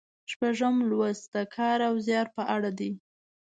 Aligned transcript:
شپږم 0.31 0.75
لوست 0.89 1.23
د 1.33 1.35
کار 1.55 1.79
او 1.87 1.93
زیار 2.05 2.27
په 2.35 2.43
اړه 2.55 2.71
دی. 2.79 2.91